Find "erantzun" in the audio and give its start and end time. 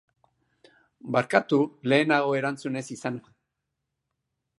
2.39-2.81